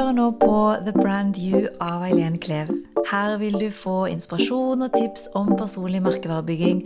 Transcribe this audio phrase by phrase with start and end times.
[0.00, 2.70] hører nå på The Brand You av Eileen Klev.
[3.10, 6.80] Her vil du få inspirasjon og tips om personlig merkevarebygging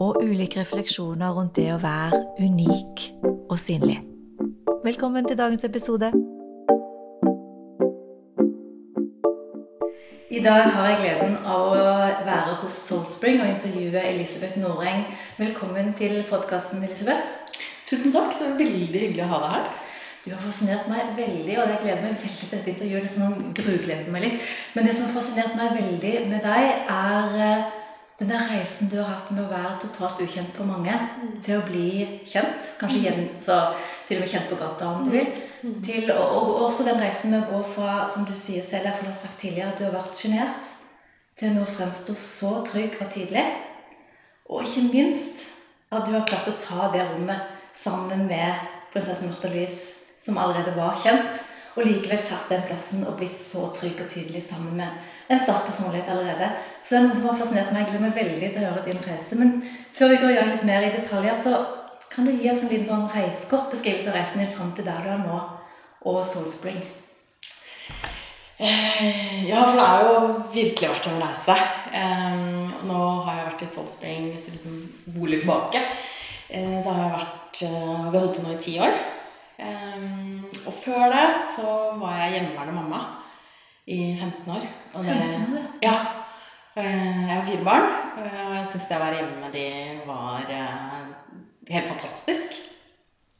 [0.00, 3.04] og ulike refleksjoner rundt det å være unik
[3.52, 4.00] og synlig.
[4.82, 6.10] Velkommen til dagens episode.
[10.34, 11.80] I dag har jeg gleden av å
[12.26, 15.06] være hos Saltspring og intervjue Elisabeth Noreng.
[15.38, 17.30] Velkommen til podkasten, Elisabeth.
[17.86, 18.34] Tusen takk.
[18.34, 19.74] Det er veldig hyggelig å ha deg her.
[20.26, 23.04] Du har fascinert meg veldig, og jeg gleder meg veldig til dette intervjuet.
[23.06, 24.46] Det sånn grugleder meg litt.
[24.74, 27.68] Men det som har fascinert meg veldig med deg, er
[28.18, 30.96] den der reisen du har hatt med å være totalt ukjent for mange,
[31.46, 31.90] til å bli
[32.26, 32.66] kjent.
[32.80, 33.60] Kanskje igjen, så
[34.08, 35.28] til og med kjent på gata, om du vil.
[35.86, 39.06] Til, og, og også den reisen med å gå fra, som du sier selv, jeg
[39.06, 40.72] har sagt tidligere, at du har vært sjenert,
[41.38, 43.44] til å nå fremstå så trygg og tydelig.
[44.50, 45.44] Og ikke minst
[45.94, 47.46] at du har klart å ta det rommet
[47.78, 51.42] sammen med prinsesse Märtha Louise som allerede var kjent,
[51.76, 54.96] og likevel tatt den plassen og blitt så trygg og tydelig sammen med
[55.28, 56.48] en sterk personlighet allerede.
[56.82, 57.82] Så det er noe som har fascinert meg.
[57.82, 59.38] Jeg gleder meg veldig til å høre din reise.
[59.40, 59.56] Men
[59.96, 61.58] før vi går i gang litt mer i detaljer, så
[62.12, 65.10] kan du gi oss en liten sånn reisekortbeskrivelse av reisen din fram til der du
[65.12, 65.40] er nå,
[66.06, 66.78] og Soul Spring.
[68.56, 70.20] Eh, ja, for det har jo
[70.54, 71.56] virkelig vært en reise.
[71.92, 75.82] Um, nå har jeg vært i Soul Spring liksom spoler tilbake.
[76.48, 78.96] Uh, så har jeg vært Vi har holdt på nå i ti år.
[79.58, 82.98] Um, og før det så var jeg hjemmeværende mamma
[83.86, 84.66] i 15 år.
[84.94, 85.62] Og det, 15 år?
[85.82, 85.96] Ja.
[86.76, 87.82] Uh, jeg har fire barn,
[88.18, 89.68] og jeg syns det å være hjemme med de
[90.04, 91.38] var uh,
[91.70, 92.60] helt fantastisk.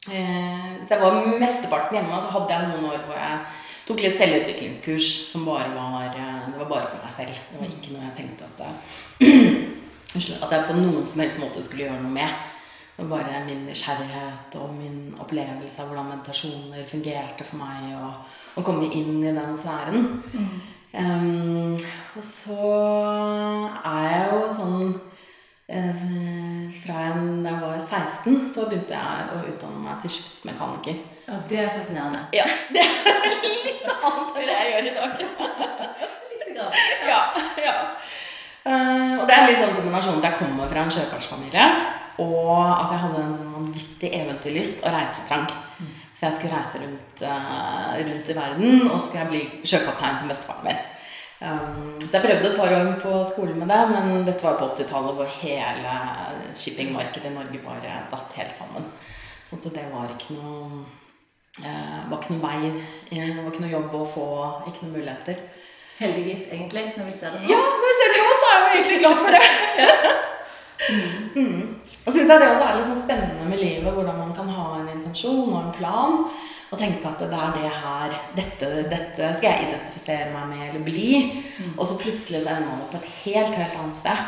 [0.09, 3.39] Uh, så jeg var mesteparten hjemme, og så hadde jeg noen år hvor jeg
[3.87, 7.44] tok litt selvutviklingskurs som bare var Det var bare for meg selv.
[7.53, 9.33] Det var ikke noe jeg tenkte at jeg,
[10.44, 12.56] at jeg på noen som helst måte skulle gjøre noe med.
[12.97, 17.91] Var bare min nysgjerrighet og min opplevelse av hvordan meditasjoner fungerte for meg.
[18.01, 20.07] Og å komme inn i den sfæren.
[20.33, 20.55] Mm.
[20.97, 21.75] Um,
[22.17, 22.56] og så
[23.85, 24.95] er jeg jo sånn
[25.69, 26.05] uh,
[26.79, 31.03] Fra jeg var 16, så begynte jeg å utdanne meg til skipsmekaniker.
[31.27, 32.23] Ja, Det er fascinerende.
[32.33, 35.21] Ja, Det er litt annet enn det jeg gjør i dag.
[36.33, 36.81] Litt grann.
[37.11, 37.21] Ja,
[37.61, 37.77] ja.
[38.65, 41.69] Uh, og det er en litt sånn kombinasjon at jeg kommer fra en sjøfartsfamilie.
[42.22, 45.47] Og at jeg hadde en sånn vanvittig eventyrlyst og reisetrang.
[45.78, 45.94] Mm.
[46.16, 50.31] Så jeg skulle reise rundt, uh, rundt, i verden, og skulle jeg bli sjøkaptein som
[50.32, 50.84] bestefaren min.
[51.37, 54.71] Um, så jeg prøvde et par år på skolen med det, men dette var på
[54.71, 55.97] 80-tallet hvor hele
[56.56, 58.87] shippingmarkedet i Norge bare datt helt sammen.
[59.44, 60.81] Så det var ikke noe
[61.60, 62.72] uh, var ikke noe vei,
[63.10, 64.31] det var ikke noe jobb å få,
[64.71, 65.44] ikke noen muligheter.
[66.00, 67.53] Heldigvis, egentlig, når vi ser det nå.
[67.53, 70.16] Ja, når vi ser det nå, så er jeg jo egentlig glad for det.
[70.76, 71.28] Mm.
[71.34, 71.62] Mm.
[72.06, 74.66] Og syns jeg det også er litt sånn spennende med livet, hvordan man kan ha
[74.81, 76.19] en intensjon og en plan.
[76.66, 80.64] Og tenke på at det er det her dette, dette skal jeg identifisere meg med
[80.69, 81.12] eller bli.
[81.60, 81.76] Mm.
[81.76, 84.26] Og så plutselig så ender man opp på et helt, helt annet sted.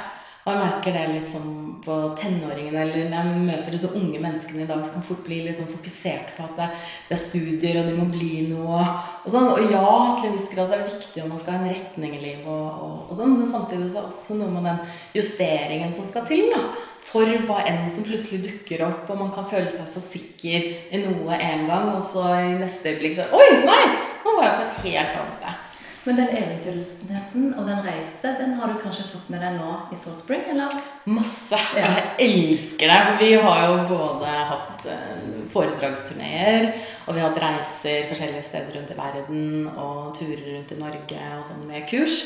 [0.48, 1.48] Og jeg merker det liksom
[1.84, 5.42] på tenåringene eller når jeg møter disse unge menneskene i dag, som kan fort bli
[5.44, 6.68] liksom fokusert på at det,
[7.10, 8.80] det, er studier, og de må bli noe.
[9.26, 9.50] Og, sånn.
[9.52, 9.84] og ja,
[10.16, 12.48] til en viss grad er det viktig om man skal ha en retning i livet,
[12.48, 14.82] og, og, og sånn, men samtidig så er det også noe med den
[15.20, 16.48] justeringen som skal til.
[16.56, 16.64] da,
[17.12, 21.04] For hva enn som plutselig dukker opp, og man kan føle seg så sikker i
[21.04, 23.82] noe en gang, og så i neste øyeblikk så Oi, nei!
[24.24, 25.64] Nå var jeg på et helt annet sted.
[26.06, 29.98] Men den eventyrlystenheten og den reise, den har du kanskje fått med deg nå i
[29.98, 30.76] Salt Spring, eller?
[31.10, 31.58] Masse.
[31.76, 31.90] Ja.
[32.18, 33.00] Jeg elsker det.
[33.08, 36.70] For vi har jo både hatt eh, foredragsturneer,
[37.06, 39.42] og vi har hatt reiser forskjellige steder rundt i verden,
[39.74, 42.22] og turer rundt i Norge og sånn med kurs.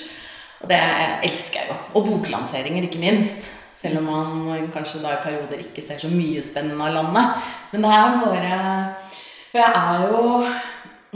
[0.62, 0.78] Og det
[1.26, 1.80] elsker jeg jo.
[1.98, 3.50] Og boklanseringer, ikke minst.
[3.82, 7.48] Selv om man kanskje da i perioder ikke ser så mye spennende av landet.
[7.72, 8.58] Men det er bare
[9.50, 10.20] For jeg er jo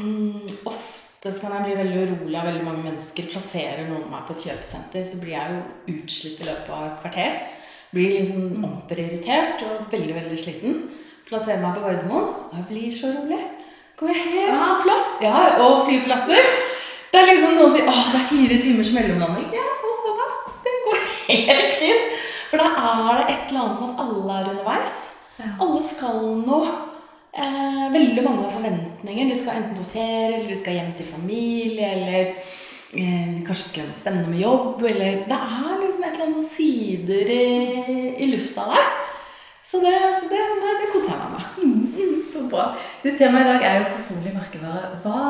[0.02, 0.85] mm, ofte
[1.32, 3.28] så kan jeg bli veldig urolig av veldig mange mennesker.
[3.32, 7.00] Plasserer noen meg på et kjøpesenter, så blir jeg jo utslitt i løpet av et
[7.02, 7.38] kvarter.
[7.94, 8.64] Blir liksom mm.
[8.66, 10.80] og veldig, veldig sliten.
[11.26, 13.42] Plasserer meg på Gardermoen, jeg blir så rolig.
[13.96, 14.80] Går jeg helt på ah.
[14.84, 15.12] plass.
[15.24, 16.50] Ja, og flyplasser.
[17.12, 19.48] Det er liksom noen som sier 'Å, det er fire timers mellomlanding'.
[19.56, 20.26] Ja, og så da?
[20.66, 20.98] Det går
[21.30, 22.10] helt fint.
[22.50, 24.98] For da er det et eller annet med at alle er underveis.
[25.38, 25.48] Ja.
[25.64, 26.74] Alle skal noe
[27.44, 29.32] eh, veldig mange forventninger.
[29.32, 32.22] De skal enten på ferie, eller de skal hjem til familie, eller
[32.96, 34.86] eh, kanskje skal gjøre noe spennende med jobb.
[34.92, 37.44] Eller Det er liksom et eller annet som sider i,
[38.24, 38.94] i lufta der.
[39.66, 41.46] Så det, så det, nei, det koser jeg meg med.
[41.58, 42.66] Mm, mm, så bra.
[43.02, 44.92] Du, Temaet i dag er jo personlig merkevare.
[45.02, 45.22] Hva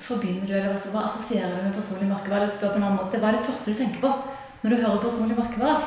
[0.00, 2.46] forbinder du, eller hva assosierer du med personlig merkevare?
[2.46, 4.14] Eller spør på en annen måte, Hva er det første du tenker på
[4.62, 5.82] når du hører personlig merkevare?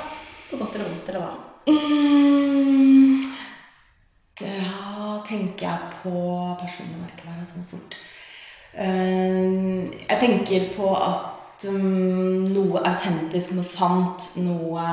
[0.52, 1.34] På godt eller vondt, eller hva?
[1.74, 3.33] Mm,
[4.40, 6.16] da tenker jeg på
[6.62, 7.98] personlig merkevare sånn fort.
[8.74, 9.50] Eh,
[10.08, 14.88] jeg tenker på at um, noe autentisk, noe sant, noe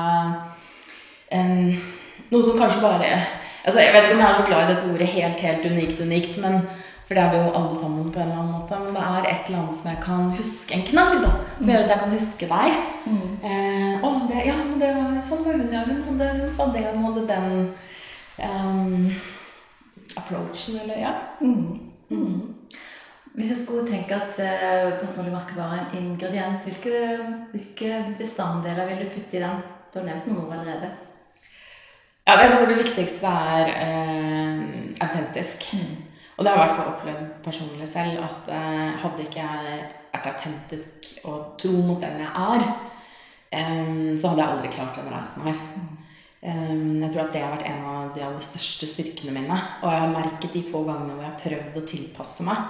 [1.31, 3.07] Noe som kanskje bare
[3.63, 6.01] altså Jeg vet ikke om jeg er så glad i dette ordet helt, helt unikt,
[6.01, 6.57] unikt, men
[7.11, 8.77] for det er vi jo alle sammen på en eller annen måte.
[8.79, 10.73] Men det er et eller annet som jeg kan huske.
[10.75, 11.31] En knagg, da.
[11.57, 12.77] Som gjør at jeg kan huske deg.
[13.03, 13.31] Mm.
[13.49, 15.81] Eh, å, det, ja, det var sånn var hun, ja.
[15.89, 17.49] Hun hadde, hun sa det, hun hadde den
[18.43, 19.11] um,
[20.17, 21.13] approachen, eller ja.
[21.41, 21.79] Mm.
[22.09, 22.55] Mm.
[23.33, 27.17] Hvis du skulle tenke at uh, personlig merke var en ingrediens, hvilke,
[27.53, 29.63] hvilke bestanddeler vil du putte i den?
[29.93, 30.91] Du har nevnt noen allerede.
[32.27, 34.61] Ja, jeg tror det viktigste er uh,
[35.01, 35.73] autentisk.
[35.73, 35.95] Mm.
[36.37, 39.81] Og det har jeg i hvert fall opplevd personlig selv, at uh, hadde ikke jeg
[40.11, 42.63] vært autentisk og tro mot den jeg er,
[43.55, 45.59] um, så hadde jeg aldri klart den reisen her.
[46.41, 49.57] Eh, jeg tror at det har vært en av de aller største styrkene mine.
[49.83, 52.63] Og jeg har merket de få gangene hvor jeg har prøvd å tilpasse meg.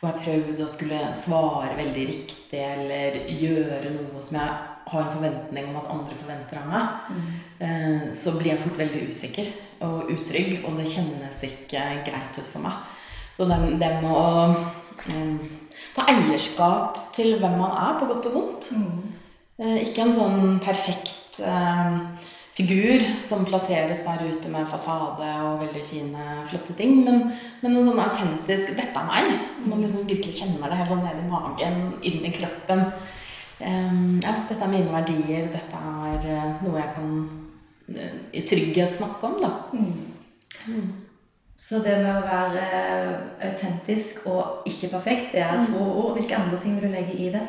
[0.00, 4.54] Hvor jeg har prøvd å skulle svare veldig riktig eller gjøre noe som jeg
[4.90, 7.26] har en forventning om at andre forventer av meg, Mm.
[7.60, 9.46] eh, så blir jeg fort veldig usikker
[9.86, 12.72] og utrygg, og det kjennes ikke greit ut for meg.
[13.36, 14.56] Så det, det med å
[15.14, 15.38] um,
[15.94, 18.72] ta eierskap til hvem man er, på godt og vondt.
[18.72, 19.12] Mm.
[19.60, 22.00] Eh, ikke en sånn perfekt eh,
[22.60, 27.86] figur som plasseres der ute med fasade og veldig fine, flotte ting, men, men noe
[27.86, 29.46] sånn autentisk 'Dette er meg'.
[29.64, 32.86] Man liksom virkelig kjenner det helt sånn ned i magen, inn i kroppen.
[33.60, 37.10] Um, ja, dette er mine verdier, dette er eh, noe jeg kan
[37.92, 39.50] eh, i trygghet snakke om, da.
[39.76, 40.94] Mm.
[41.60, 43.10] Så det med å være eh,
[43.50, 46.14] autentisk og ikke perfekt, det er to ord.
[46.16, 47.44] Hvilke andre ting vil du legge i det?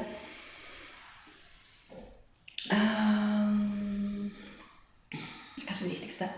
[2.71, 3.31] Um,
[5.60, 6.29] Det er kanskje det viktigste.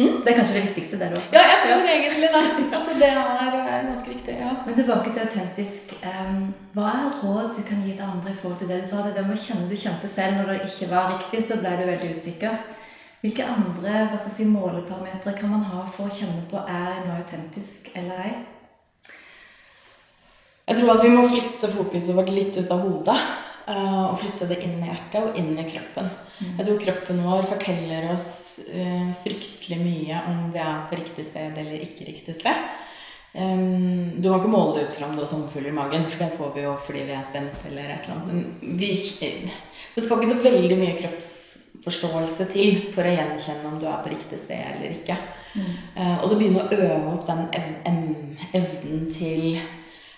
[0.00, 0.20] Mm?
[0.24, 1.32] Det er kanskje det viktigste, du også.
[1.36, 2.44] ja, jeg tror egentlig det.
[2.78, 4.34] At det er, er ganske viktig.
[4.40, 4.52] ja.
[4.66, 5.94] Men tilbake til autentisk.
[6.10, 9.02] Um, hva er råd du kan gi til andre i forhold til det du sa?
[9.04, 11.74] Det der med å kjenne du kjente selv når det ikke var riktig, så ble
[11.76, 12.56] du veldig usikker.
[13.20, 17.02] Hvilke andre hva skal jeg si, måleparametere kan man ha for å kjenne på er
[17.04, 18.32] noe autentisk eller ei?
[20.70, 23.20] Jeg tror at vi må flytte fokuset vårt litt ut av hodet.
[23.68, 26.08] eh, og flytte det inn i hjertet og inn i kroppen.
[26.40, 31.58] Jeg tror kroppen vår forteller oss eh, fryktelig mye om vi er på riktig sted
[31.60, 32.70] eller ikke riktig sted.
[33.30, 36.24] Um, du kan ikke måle det ut fra om du har sommerfugl i magen, for
[36.24, 38.32] det får vi jo fordi vi er spent eller et eller annet.
[38.64, 38.88] Men vi,
[39.94, 44.10] det skal ikke så veldig mye kroppsforståelse til for å gjenkjenne om du er på
[44.16, 45.18] riktig sted eller ikke.
[45.54, 49.60] Eh, og så begynne å øve opp den evnen, evnen til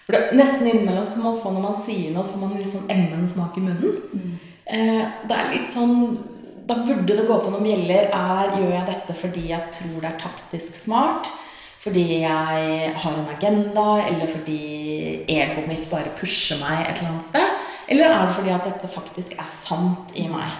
[0.06, 2.72] For det, nesten innimellom kan man få når man sier noe, så får man litt
[2.72, 4.00] sånn emmen smak i munnen.
[4.16, 5.96] Eh, det er litt sånn
[6.68, 8.10] Da burde det gå på noen bjeller.
[8.14, 11.30] Er, gjør jeg dette fordi jeg tror det er taktisk smart?
[11.82, 14.58] Fordi jeg har en agenda, eller fordi
[15.26, 17.56] egoet mitt bare pusher meg et eller annet sted?
[17.90, 20.54] Eller er det fordi at dette faktisk er sant i meg?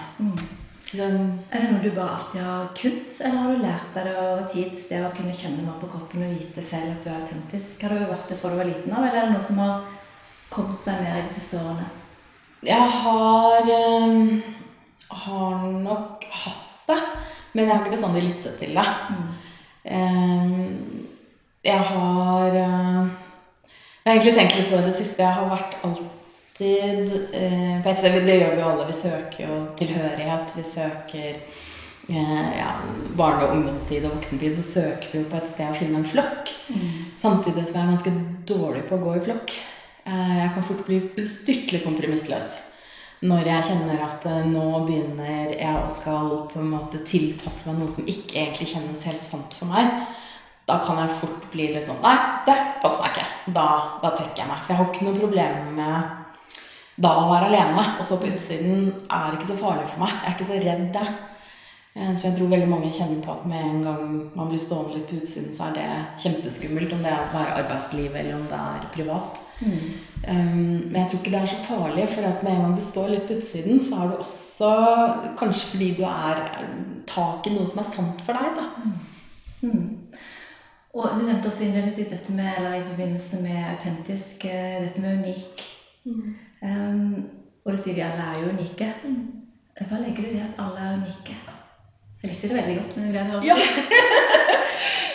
[0.91, 4.17] Den, Er det noe du bare alltid har kunnet, eller har du lært deg det
[4.19, 4.75] over tid?
[4.91, 7.79] Det å kunne kjenne noe på kroppen og vite selv at du er autentisk.
[7.81, 9.87] Har du vært det fra du var liten av, eller er det noe som har
[10.51, 11.87] kommet seg mer i de siste årene?
[12.65, 14.39] Jeg har, eh,
[15.09, 16.99] har nok hatt det,
[17.53, 18.85] men jeg har ikke bestandig lyttet til det.
[19.85, 20.53] Eh,
[21.63, 23.07] jeg har eh,
[24.03, 25.23] Jeg har egentlig tenkt litt på det siste.
[25.23, 28.87] Jeg har vært alltid eh, Det gjør vi alle.
[28.87, 30.55] Vi søker jo tilhørighet.
[30.57, 31.29] Vi søker
[32.09, 32.71] eh, ja,
[33.15, 34.55] barne- og ungdomstid og voksentid.
[34.55, 36.51] Så søker vi jo på et sted å finne en flokk.
[37.15, 38.15] Samtidig som jeg er ganske
[38.47, 39.55] dårlig på å gå i flokk.
[40.05, 42.57] Eh, Jeg kan fort bli ustyrtelig kompromissløs.
[43.23, 47.79] Når jeg kjenner at eh, nå begynner jeg å skal på en måte tilpasse meg
[47.79, 49.87] noe som ikke egentlig kjennes helt sant for meg,
[50.67, 52.15] da kan jeg fort bli litt sånn Nei,
[52.47, 53.29] det passer meg ikke.
[53.55, 53.67] Da,
[54.03, 54.61] da trekker jeg meg.
[54.63, 56.19] For jeg har ikke noe problem med
[57.03, 57.85] da å være alene.
[57.99, 60.17] Og så på utsiden er det ikke så farlig for meg.
[60.19, 61.07] Jeg er ikke så redd det.
[61.95, 64.95] Eh, Så jeg tror veldig mange kjenner på at med en gang man blir stående
[64.97, 65.89] litt på utsiden, så er det
[66.23, 66.93] kjempeskummelt.
[66.93, 69.37] Om det er bare arbeidslivet eller om det er privat.
[70.27, 72.81] Um, men jeg tror ikke det er så farlig, for at med en gang du
[72.81, 74.71] står litt på utsiden, så er du også
[75.39, 76.41] Kanskje fordi du er
[77.07, 78.65] tak i noe som er sant for deg, da.
[80.93, 85.17] Og du nevnte også innledningsvis dette med, eller i forbindelse med autentisk, eh, dette med
[85.23, 85.63] unik.
[86.61, 87.25] Um,
[87.65, 88.89] og du sier vi alle er jo unike.
[89.79, 91.35] Hva legger du i det at alle er unike?
[92.23, 93.55] Jeg likte det veldig godt, men jeg ble det Ja.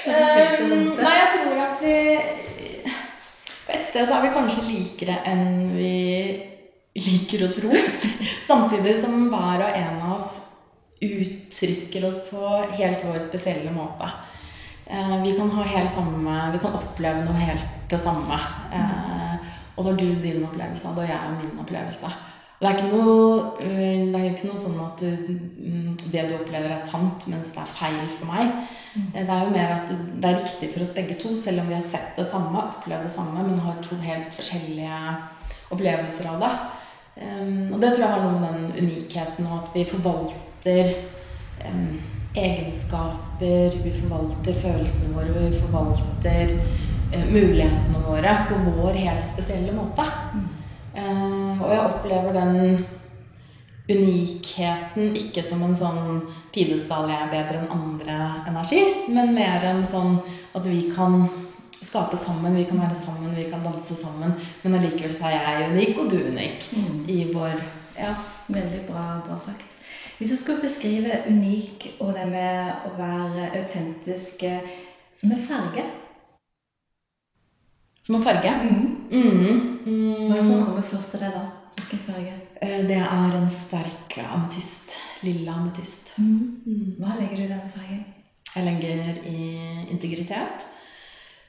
[0.08, 1.94] Um, nei, jeg tror at vi
[3.66, 5.90] På et sted så er vi kanskje likere enn vi
[6.98, 7.72] liker å tro.
[8.48, 10.30] Samtidig som hver og en av oss
[11.04, 12.40] uttrykker oss på
[12.78, 14.08] helt vår spesielle måte.
[14.88, 18.38] Eh, Vi kan ha helt samme Vi kan oppleve noe helt det samme.
[18.72, 19.36] Eh,
[19.76, 22.08] Og så har du din opplevelse og jeg har min opplevelse.
[22.58, 26.34] Det er ikke noe, øh, det er ikke noe sånn at du, mm, det du
[26.40, 28.50] opplever, er sant, mens det er feil for meg.
[28.96, 31.68] Eh, Det er jo mer at det er riktig for oss begge to, selv om
[31.68, 34.98] vi har sett det samme, opplevd det samme, men har to helt forskjellige
[35.70, 36.52] opplevelser av det.
[37.72, 40.92] Og det tror jeg har noe med den unikheten og at vi forvalter
[42.38, 46.52] egenskaper, vi forvalter følelsene våre, vi forvalter
[47.12, 50.06] eh, mulighetene våre på vår helt spesielle måte.
[50.94, 52.86] Eh, og jeg opplever den
[53.88, 56.20] unikheten ikke som en sånn
[56.52, 60.18] pidestall jeg er bedre enn andre-energi, men mer en sånn
[60.56, 61.22] at vi kan
[61.78, 64.34] skape sammen, vi kan være sammen, vi kan danse sammen.
[64.62, 66.68] Men allikevel så er jeg unik, og du unik
[67.08, 67.62] i vår
[67.98, 68.12] Ja.
[68.48, 69.64] Veldig bra, bra sagt.
[70.18, 74.64] Hvis du skal beskrive unik og det med å være autentisk eh,
[75.14, 75.84] som en farge
[78.08, 78.50] Som en farge.
[78.50, 78.84] mm.
[79.10, 80.28] Mm.
[80.28, 80.64] Hva er det som Mm.
[80.64, 81.42] kommer først til deg da?
[81.76, 82.32] Hvilken farge?
[82.62, 84.90] Eh, Det er en sterk ametyst.
[85.22, 86.14] Lilla ametyst.
[86.16, 88.04] Hva legger du i den fargen?
[88.56, 90.64] Jeg legger i integritet.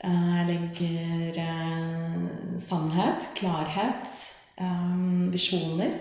[0.03, 4.07] Eh, Jeg legger eh, sannhet, klarhet,
[5.31, 5.93] visjoner.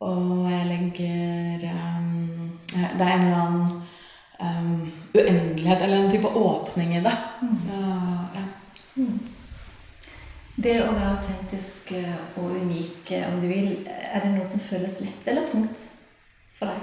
[0.00, 7.16] Og jeg legger Det er en eller annen uendelighet, eller en type åpning i det.
[7.42, 7.58] Mm.
[8.34, 8.44] ja.
[10.60, 14.60] Det å være autentisk eh, og unik, eh, om du vil, er det noe som
[14.60, 15.86] føles lett eller tungt
[16.58, 16.82] for deg?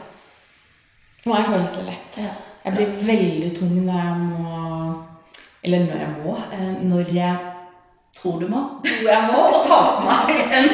[1.22, 2.18] For meg føles det lett.
[2.24, 2.32] Ja.
[2.66, 4.64] Jeg blir veldig tung når jeg må
[5.64, 6.34] Eller når jeg må.
[6.58, 7.38] eh, Når jeg
[8.18, 8.60] Tror du må?
[8.82, 10.70] tror jeg må, og ta på meg en,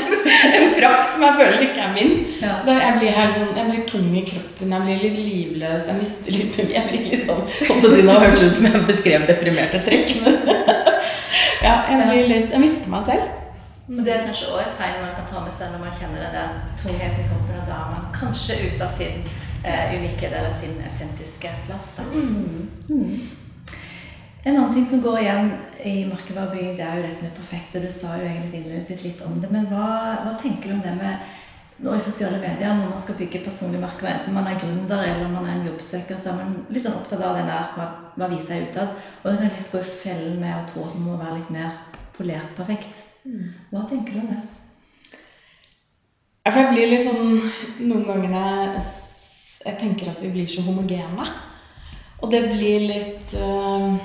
[0.56, 2.14] en frakk som jeg føler ikke er min.
[2.40, 2.54] Ja.
[2.70, 6.38] Jeg, blir helt sånn, jeg blir tung i kroppen, jeg blir litt livløs, jeg mister
[6.38, 9.84] litt Jeg blir litt sånn å si nå hørtes det ut som jeg beskrev deprimerte
[9.84, 10.16] trekk.
[11.64, 13.40] Ja, jeg blir litt Jeg mister meg selv.
[13.88, 16.30] Men det er kanskje også et tegn man kan ta med seg når man kjenner
[16.32, 19.26] den tungheten i kroppen, og da er man kanskje ute av sin
[19.68, 21.90] eh, unikhet eller sin autentiske plass.
[21.98, 22.06] Da.
[24.44, 25.52] En annen ting som går igjen
[25.84, 27.76] i merkevarebygging, det er jo dette med perfekt.
[27.76, 29.88] Og du sa jo egentlig innledningsvis litt om det, men hva,
[30.24, 31.32] hva tenker du om det med
[31.82, 35.32] nå i sosiale medier, når man skal bygge personlig merke, enten man er gründer eller
[35.32, 37.88] man er en jobbsøker, så er man litt sånn opptatt av det der hva,
[38.18, 38.94] hva viser jeg utad.
[39.24, 41.54] Og det kan lett gå i fellen med å tro at man må være litt
[41.56, 41.80] mer
[42.18, 43.02] polert perfekt.
[43.72, 44.42] Hva tenker du om det?
[46.44, 47.38] Jeg blir litt sånn
[47.88, 48.82] Noen ganger jeg,
[49.64, 51.28] jeg tenker at vi blir så homogene.
[52.20, 53.96] Og det blir litt øh,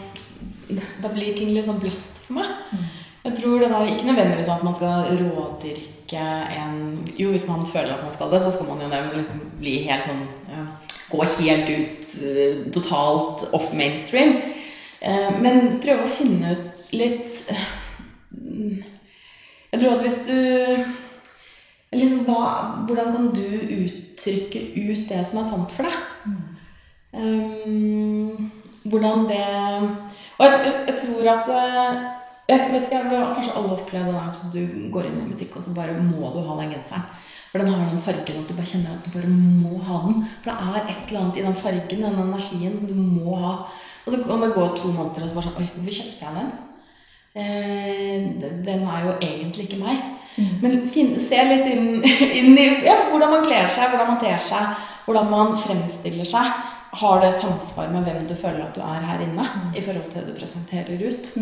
[1.02, 2.80] Da blir ting litt sånn blast for meg.
[3.24, 7.94] Jeg tror det der Ikke nødvendigvis at man skal rådyrke en Jo, hvis man føler
[7.94, 10.66] at man skal det, så skal man jo det, liksom bli helt sånn ja,
[11.08, 14.34] Gå helt ut eh, totalt off mainstream.
[15.00, 17.68] Eh, men prøve å finne ut litt eh,
[19.72, 20.36] Jeg tror at hvis du
[21.96, 23.46] liksom, hva, Hvordan kan du
[23.78, 26.36] uttrykke ut det som er sant for deg?
[27.08, 28.50] Um,
[28.84, 29.44] hvordan det
[30.36, 32.17] Og jeg, jeg, jeg tror at
[32.48, 34.62] jeg vet ikke, Vi har kanskje alle opplevd det at du
[34.92, 37.04] går inn i en butikk, og så bare må du ha den genseren.
[37.50, 40.24] For den har den fargen at du bare kjenner at du bare må ha den.
[40.42, 43.52] For det er et eller annet i den fargen, den energien, som du må ha.
[44.04, 46.34] Og så kan det gå to måneder, og så bare sånn Oi, hvorfor kjøpte jeg
[46.38, 46.50] den?
[47.38, 48.24] Eh,
[48.64, 50.00] den er jo egentlig ikke meg.
[50.62, 52.00] Men fin, se litt inn,
[52.40, 56.64] inn i ja, hvordan man kler seg, hvordan man ter seg, hvordan man fremstiller seg.
[56.98, 59.44] Har det samsvar med hvem du føler at du er her inne,
[59.76, 61.32] i forhold til det du presenterer ut?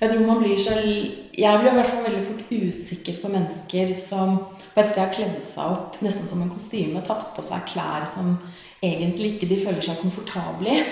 [0.00, 3.94] Jeg tror man blir så Jeg blir i hvert fall veldig fort usikker på mennesker
[3.96, 4.38] som
[4.74, 8.04] på et sted har kledd seg opp nesten som en kostyme, tatt på seg klær
[8.06, 8.34] som
[8.82, 10.82] egentlig ikke de føler seg komfortable i.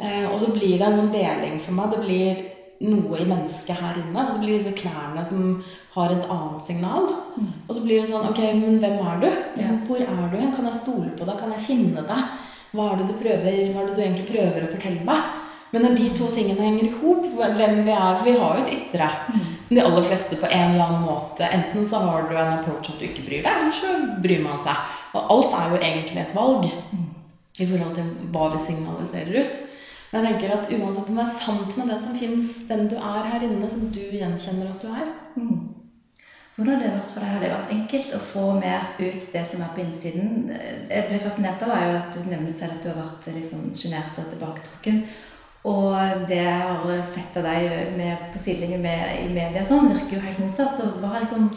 [0.00, 1.94] Eh, og så blir det en sånn deling for meg.
[1.94, 2.42] Det blir
[2.80, 4.26] noe i mennesket her inne.
[4.26, 5.62] Og så blir det disse klærne som
[5.94, 7.10] har et annet signal.
[7.68, 9.28] Og så blir det sånn Ok, men hvem er du?
[9.60, 9.74] Ja.
[9.86, 10.38] Hvor er du?
[10.56, 11.36] Kan jeg stole på deg?
[11.40, 12.38] Kan jeg finne deg?
[12.70, 15.38] Hva er det du prøver Hva er det du egentlig prøver å fortelle meg?
[15.70, 18.72] Men når de to tingene henger i hop, hvem vi er Vi har jo et
[18.74, 22.56] ytre som de aller fleste på en eller annen måte Enten så har du en
[22.58, 24.78] approach at du ikke bryr deg, eller så bryr man seg.
[25.14, 26.66] Og alt er jo egentlig et valg
[27.60, 29.60] i forhold til hva vi signaliserer ut.
[30.10, 32.96] Men jeg tenker at uansett om det er sant med det som fins, den du
[32.98, 35.12] er her inne, som du gjenkjenner at du er
[36.60, 37.30] Hvordan har det vært for deg?
[37.32, 40.50] Har det vært enkelt å få mer ut det som er på innsiden?
[40.90, 43.46] Jeg ble fascinert av er jo at du nevner selv at du har vært litt
[43.48, 44.98] sånn sjenert og tilbaketrukken.
[45.70, 50.24] Og det jeg har sett av deg med, på sidelinjen i media, sånn, virker jo
[50.26, 50.76] helt motsatt.
[50.76, 51.48] Så hva liksom,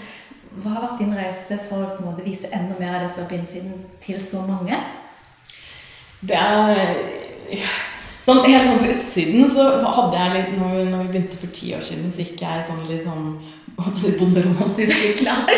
[0.62, 3.12] hva har vært din reise for å på en måte vise enda mer av det
[3.12, 4.80] som er på innsiden, til så mange?
[6.24, 6.80] Det er
[8.24, 11.74] sånn, Helt sånn på utsiden så hadde jeg litt når, når vi begynte for ti
[11.76, 13.34] år siden, så gikk jeg sånn litt sånn
[14.20, 15.50] bonderomantiske klær.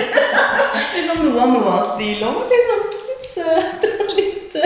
[0.95, 2.41] liksom noe av Noah-stil òg.
[2.53, 4.57] Liksom, litt søt og litt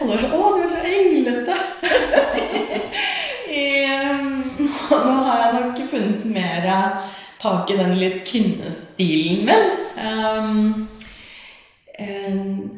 [0.00, 1.58] Alle er sånn 'Å, du er så englete'.
[4.90, 6.68] nå har jeg nok funnet mer
[7.40, 9.68] tak i den litt kvinnestilen min.
[9.96, 10.88] Um,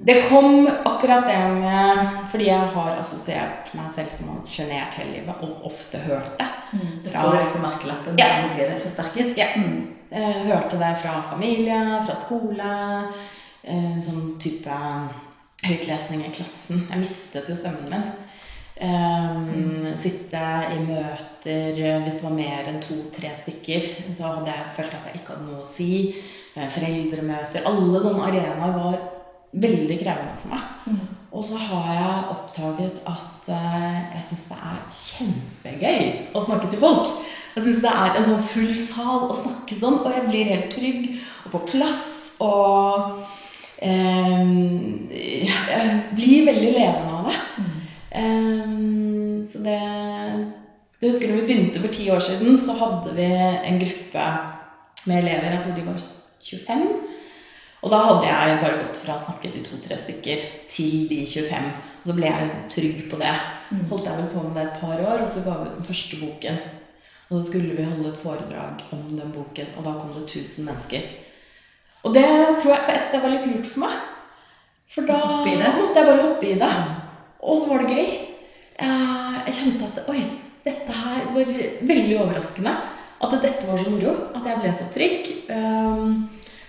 [0.02, 5.20] det kom akkurat det med Fordi jeg har assosiert meg selv som et sjenert hele
[5.20, 6.48] livet, og ofte hørt det.
[6.72, 8.26] Mm, det får liksom merkelappen, ja.
[8.26, 9.36] da blir det forsterket.
[9.38, 9.50] Ja.
[9.56, 9.92] Mm.
[10.12, 12.72] Jeg hørte det fra familie, fra skole.
[14.02, 14.74] Sånn type
[15.62, 16.86] høytlesning i klassen.
[16.90, 18.08] Jeg mistet jo stemmen min.
[18.82, 20.40] Um, sitte
[20.74, 23.84] i møter Hvis det var mer enn to-tre stykker,
[24.16, 25.90] så hadde jeg følt at jeg ikke hadde noe å si.
[26.56, 28.96] Eh, foreldremøter Alle sånne arenaer var
[29.52, 30.64] veldig krevende for meg.
[30.86, 31.04] Mm.
[31.32, 36.02] Og så har jeg oppdaget at uh, jeg syns det er kjempegøy
[36.34, 37.12] å snakke til folk.
[37.54, 40.72] Jeg syns det er en sånn full sal å snakke sånn, og jeg blir helt
[40.72, 41.06] trygg
[41.46, 42.02] og på plass.
[42.42, 43.22] Og
[43.84, 44.52] um,
[45.12, 47.38] jeg blir veldig levende av det.
[48.14, 48.62] Mm.
[48.62, 49.78] Um, så det
[51.00, 53.24] Jeg husker da vi begynte for ti år siden, så hadde vi
[53.68, 54.26] en gruppe
[55.06, 55.50] med elever.
[55.50, 56.02] Jeg tror de var
[56.42, 56.82] 25.
[57.82, 61.66] Og da hadde jeg bare gått fra å snakke til to-tre stykker til de 25.
[62.02, 63.32] Og så ble jeg liksom trygg på det.
[63.72, 63.82] Mm.
[63.90, 65.88] Holdt jeg vel på med det et par år, og så ga vi ut den
[65.90, 66.62] første boken.
[67.28, 70.70] Og så skulle vi holde et foredrag om den boken, og da kom det 1000
[70.70, 71.10] mennesker.
[72.02, 72.26] Og det
[72.60, 74.00] tror jeg på et sted var litt lurt for meg.
[74.92, 76.74] For da måtte jeg bare hoppe i det.
[77.42, 78.10] Og så var det gøy.
[78.82, 80.22] Jeg kjente at oi,
[80.64, 81.54] dette her var
[81.90, 82.74] veldig overraskende.
[83.22, 84.14] At dette var så moro.
[84.34, 85.28] At jeg ble så trygg.
[85.50, 86.14] Um,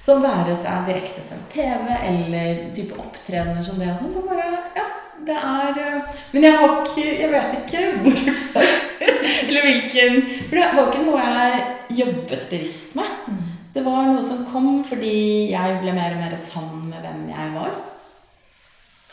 [0.03, 4.18] så være seg direkte som TV eller type opptredener som det og sånn.
[4.18, 4.88] Det bare Ja,
[5.24, 8.74] det er uh, Men jeg har ikke Jeg vet ikke hvorfor.
[9.48, 11.63] eller hvilken For det var ikke noe jeg
[12.03, 13.18] jobbet bevisst med.
[13.30, 13.42] Mm.
[13.74, 15.16] Det var noe som kom fordi
[15.53, 17.74] jeg ble mer og mer sann med hvem jeg var.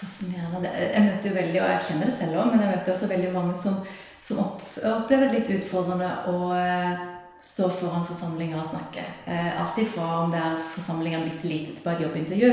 [0.00, 0.70] Fascinerende.
[0.80, 3.32] Jeg møter jo veldig, og jeg kjenner det selv òg, men jeg møter også veldig
[3.34, 3.80] mange som,
[4.24, 7.02] som opplever det litt utfordrende å eh,
[7.40, 9.04] stå foran forsamlinger og snakke.
[9.26, 12.50] Alt alltid fra om det er forsamlinger bitte lite på et jobbintervju,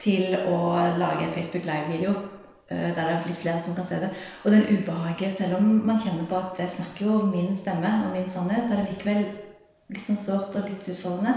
[0.00, 0.60] til å
[1.00, 2.14] lage en Facebook Live-video
[2.68, 4.12] eh, der det er litt flere som kan se det.
[4.44, 8.14] Og den ubehaget, selv om man kjenner på at jeg snakker jo min stemme og
[8.16, 9.26] min sannhet, er det likevel
[9.90, 11.36] litt sånn sårt og litt utfordrende.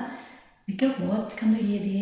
[0.67, 1.99] Hvilke råd kan du gi de?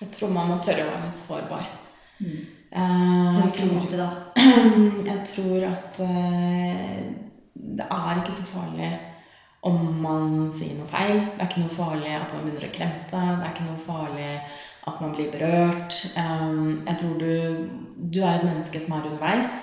[0.00, 1.81] Jeg tror man må tørre å være litt sårbar.
[2.22, 2.42] Mm.
[2.72, 4.12] Uh, jeg, tror,
[5.10, 7.00] jeg tror at uh,
[7.54, 8.92] det er ikke så farlig
[9.62, 11.18] om man sier noe feil.
[11.34, 13.20] Det er ikke noe farlig at man begynner å kremte.
[13.20, 14.30] Det er ikke noe farlig
[14.90, 15.98] at man blir berørt.
[16.16, 19.60] Um, jeg tror du, du er et menneske som er underveis.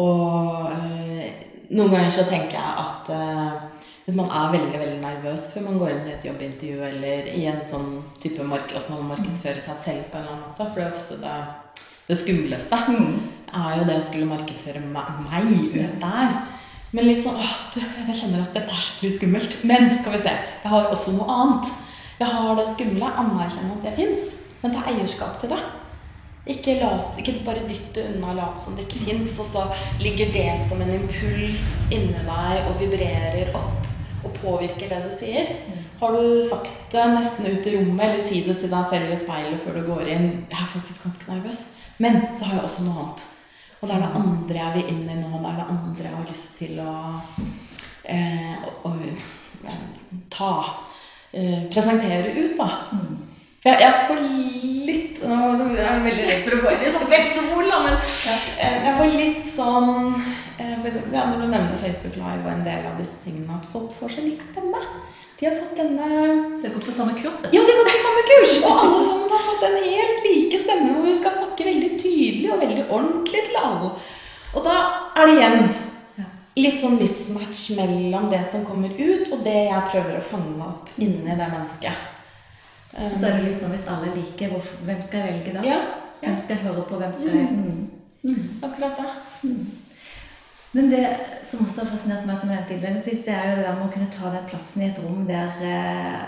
[0.00, 1.28] Og uh,
[1.70, 3.12] noen ganger så tenker jeg at
[4.10, 7.44] hvis man er veldig veldig nervøs før man går inn i et jobbintervju eller i
[7.46, 10.80] en sånn type marked, altså man markedsfører seg selv på en eller annen måte, for
[10.80, 11.34] det er ofte det
[12.10, 12.78] det skumleste
[13.50, 16.40] er jo det å skulle markedsføre meg ut der.
[16.90, 19.52] Men litt sånn åh, du, jeg kjenner at dette er skikkelig skummelt.
[19.70, 21.70] Men skal vi se, jeg har også noe annet.
[22.20, 24.24] Jeg har det skumle, anerkjenne at det fins,
[24.60, 25.60] men ta eierskap til det.
[26.50, 29.64] Ikke, lat, ikke bare dytte unna og late som det ikke fins, og så
[30.02, 33.86] ligger det som en impuls inni deg og vibrerer opp
[34.26, 35.48] og påvirker det du sier.
[36.00, 39.20] Har du sagt det nesten ut i rommet, eller si det til deg selv i
[39.20, 42.86] speilet før du går inn 'Jeg er faktisk ganske nervøs', men så har jeg også
[42.86, 43.26] noe annet.
[43.80, 45.30] Og det er det andre jeg vil inn i nå.
[45.40, 46.94] Det er det andre jeg har lyst til å,
[48.14, 49.74] eh, å, å
[50.32, 50.52] ta
[51.32, 52.68] eh, Presentere ut, da.
[52.96, 53.29] Mm.
[53.60, 54.20] Jeg, jeg, får
[54.88, 58.76] litt Nå er jeg veldig redd for å gå inn i sånn vepsebol, men eh,
[58.86, 62.62] jeg får litt sånn eh, for eksempel, ja, Når du nevner Facebook Live og en
[62.64, 64.80] del av disse tingene, at folk får så lik stemme.
[65.36, 67.42] De har fått denne De har gått på samme kurs?
[67.52, 68.54] Ja, de har gått på samme kurs!
[68.62, 72.54] Og alle sammen har fått en helt like stemme hvor vi skal snakke veldig tydelig
[72.54, 73.90] og veldig ordentlig til alle.
[74.54, 74.78] Og da
[75.20, 75.68] er det igjen
[76.64, 80.88] litt sånn mismatch mellom det som kommer ut, og det jeg prøver å fange opp
[80.96, 82.16] inni det mennesket.
[82.90, 85.66] Så er det liksom hvis alle liker, hvem skal jeg velge da?
[85.66, 85.80] Ja.
[86.20, 86.96] Hvem skal jeg høre på?
[86.96, 87.90] Hvem skal jeg mm.
[88.22, 88.48] Mm.
[88.62, 89.04] Akkurat da.
[89.42, 89.66] Mm.
[90.72, 91.06] Men det
[91.46, 93.86] som også har fascinert meg, som jeg nevnte innledningsvis, det er jo det der med
[93.88, 96.20] å kunne ta den plassen i et rom der eh,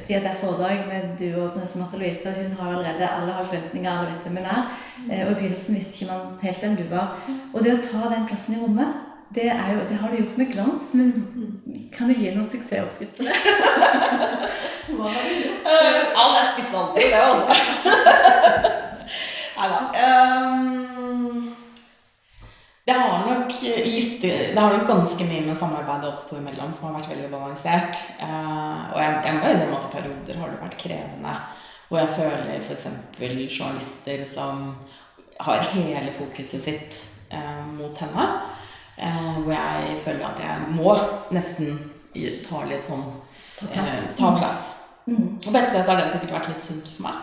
[0.00, 3.06] Si at det er foredrag med du og prinsesse Marte Louise, og hun har allerede
[3.06, 4.72] alle har forventninger, alle vet hvem hun er.
[5.06, 7.20] Eh, og i begynnelsen visste ikke man helt hvem du var.
[7.52, 8.98] Og det å ta den plassen i rommet,
[9.34, 11.12] det, jo, det har du gjort med glans, men
[11.94, 13.30] kan du gi noen suksessoppskrifter?
[14.88, 15.68] Hva har du gjort?
[16.14, 17.46] Ja, det er spissaldri, det, også.
[19.54, 19.80] Nei da.
[20.04, 21.50] Um,
[22.84, 26.90] Det har nok litt Det har nok ganske mye med samarbeidet oss to imellom som
[26.90, 28.02] har vært veldig balansert.
[28.20, 31.38] Uh, og jeg, jeg må innrømme at i perioder har det vært krevende.
[31.88, 32.86] Hvor jeg føler f.eks.
[33.58, 34.74] journalister som
[35.40, 38.28] har hele fokuset sitt eh, mot henne.
[38.96, 40.94] Eh, hvor jeg føler at jeg må
[41.34, 41.78] nesten
[42.46, 43.04] ta litt sånn.
[43.70, 44.62] Eh, ta plass.
[45.06, 45.38] Mm.
[45.46, 47.22] Og best det så har det sikkert vært litt sunt for meg.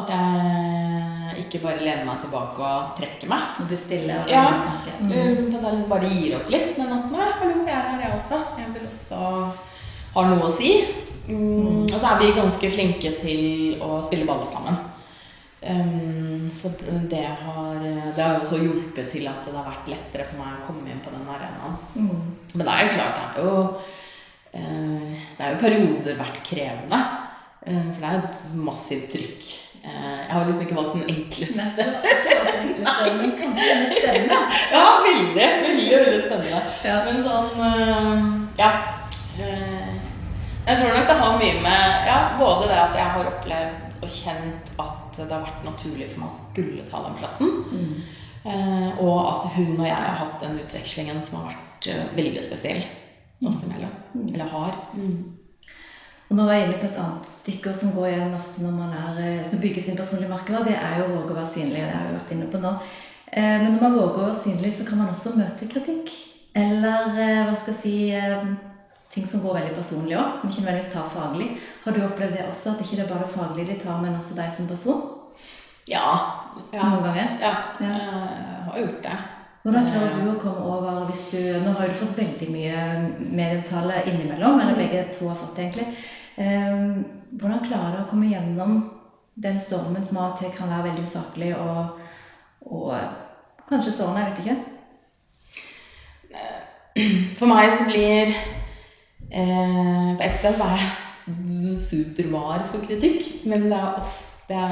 [0.00, 3.58] At jeg ikke bare lener meg tilbake og trekker meg.
[3.60, 4.44] Og blir stille og Ja.
[4.54, 5.00] snakker.
[5.00, 5.10] Mm.
[5.10, 5.54] Mm.
[5.58, 6.78] At jeg bare gir opp litt.
[6.78, 8.38] Men at nei, hallo, jeg er her, jeg også.
[8.58, 9.20] Jeg vil også
[10.14, 10.70] ha noe å si.
[11.28, 11.84] Mm.
[11.84, 14.78] Og så er vi ganske flinke til å spille ball sammen.
[15.62, 16.70] Um, så
[17.10, 17.74] det har,
[18.16, 21.02] det har også hjulpet til at det har vært lettere for meg å komme inn
[21.04, 21.76] på den arenaen.
[21.94, 22.22] Mm.
[22.54, 23.66] Men det er jo klart, det er jo
[24.52, 27.00] Det er jo perioder vært krevende.
[27.66, 29.50] Eh, for det er et massivt trykk.
[29.80, 31.86] Eh, jeg har liksom ikke valgt den enkleste.
[32.84, 33.10] Nei.
[34.72, 36.62] Ja, veldig, veldig, veldig spennende.
[36.84, 36.96] Ja.
[37.06, 38.16] Men sånn eh,
[38.60, 38.70] Ja.
[39.40, 39.92] eh,
[40.66, 44.08] Jeg tror nok det har mye med ja, både det at jeg har opplevd og
[44.12, 47.94] kjent at det har vært naturlig for meg å skulle ta den plassen, Mm.
[48.44, 52.44] eh, og at hun og jeg har hatt den utvekslingen som har vært eh, veldig
[52.44, 52.82] spesiell
[53.48, 53.92] oss imellom.
[54.34, 54.74] Eller har.
[56.30, 58.92] Og nå var jeg inne på et annet stykke som går igjen ofte når man
[58.94, 60.64] er, eh, som bygger sin personlige merkevare.
[60.68, 61.80] Det er jo å våge å være synlig.
[61.86, 62.74] Det har vi vært inne på nå.
[63.32, 66.10] Eh, Men når man våger å være synlig, så kan man også møte kritikk.
[66.54, 68.44] Eller eh, hva skal jeg si eh,
[69.10, 71.46] Ting som går veldig personlig òg, som ikke nødvendigvis tar faglig.
[71.82, 72.76] Har du opplevd det også?
[72.76, 75.00] At ikke det er bare det faglige de tar, men også deg som person?
[75.90, 76.12] Ja.
[76.70, 76.84] ja.
[76.84, 77.32] Noen ganger?
[77.42, 77.50] Ja,
[77.82, 77.88] Ja.
[77.90, 79.16] jeg har gjort det.
[79.60, 82.84] Hvordan klarer du å komme over hvis du Nå har du fått veldig mye
[83.18, 85.88] medieomtale innimellom, eller begge to har fått det egentlig.
[86.40, 86.76] Eh,
[87.36, 88.78] hvordan klarer du å komme gjennom
[89.40, 92.00] den stormen som av og til kan være veldig usaklig og,
[92.72, 92.94] og
[93.68, 94.24] kanskje sårende?
[94.24, 94.58] Jeg vet ikke.
[97.38, 98.32] For meg så blir
[99.30, 100.90] eh, På et sted så er jeg
[101.78, 104.62] supervar for kritikk, men det er ofte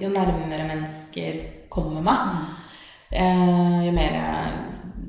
[0.00, 2.65] jo nærmere mennesker kommer meg, eh,
[3.12, 4.16] jo mer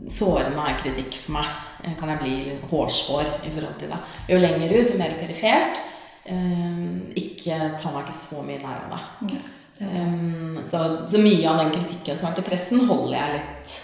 [0.10, 1.52] sårende er kritikk for meg.
[1.84, 2.36] Eh, Kan jeg bli
[2.72, 4.00] hårsår i forhold til det.
[4.30, 5.82] Jo lenger ut, jo mer perifert.
[6.26, 6.82] Eh,
[7.16, 9.42] ikke ta meg ikke så mye nær av det.
[9.80, 13.76] Um, så, så mye av den kritikken som har vært i pressen, holder jeg litt,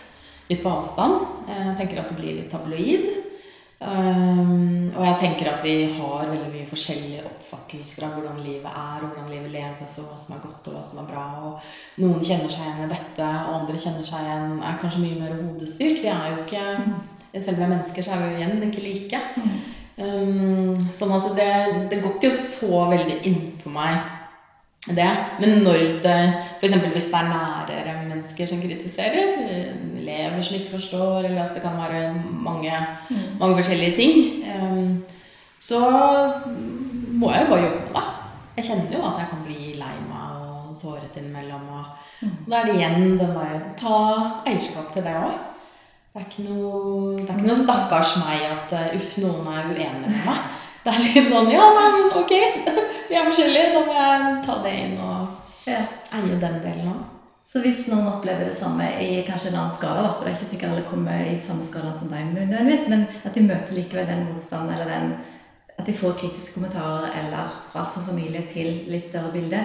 [0.50, 1.20] litt på avstand.
[1.48, 3.10] Eh, Jeg tenker at det blir litt tabloid.
[3.84, 9.02] Um, og jeg tenker at vi har veldig mye forskjellige oppfattelser av hvordan livet er,
[9.02, 11.26] og hvordan livet leves, og hva som er godt og hva som er bra.
[11.50, 15.20] Og noen kjenner seg igjen i dette, og andre kjenner seg igjen er kanskje mye
[15.20, 16.00] mer hodestyrt.
[16.00, 16.66] Vi er jo ikke
[17.34, 19.20] Selv om vi er mennesker, så er vi jo igjen ikke like.
[19.98, 21.54] Um, sånn at det,
[21.90, 24.04] det går ikke så veldig innpå meg
[24.88, 25.10] det.
[25.40, 26.18] Men når det
[26.60, 26.76] F.eks.
[26.94, 29.34] hvis det er nærere mennesker som kritiserer,
[30.04, 32.14] elever som ikke forstår, eller altså det kan være
[32.46, 32.80] mange,
[33.40, 35.04] mange forskjellige ting, um,
[35.60, 35.80] så
[37.14, 38.10] må jeg jo bare jobbe med det.
[38.58, 41.64] Jeg kjenner jo at jeg kan bli lei meg og såret innimellom.
[41.74, 43.96] Og da er det igjen den der Ta
[44.46, 45.40] eierskap til det òg.
[46.14, 49.72] Det er ikke noe, det er ikke noe stakkars meg at uh, uff, noen er
[49.72, 50.44] uenig med meg.
[50.84, 52.36] Det er litt sånn Ja, nei, men ok,
[53.10, 53.74] vi er forskjellige.
[53.74, 57.13] Da må jeg ta det inn og eie den delen òg.
[57.54, 60.40] Så hvis noen opplever det samme i kanskje en annen skala, da, for det er
[60.40, 64.08] ikke sikkert alle kommer i samme skala som deg, nødvendigvis, men at de møter likevel
[64.10, 65.12] den motstanden, eller den,
[65.78, 69.60] at de får kritiske kommentarer, eller fra alt fra familie til litt større bilde,